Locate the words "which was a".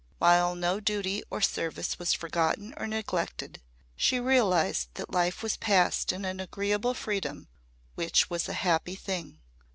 7.93-8.53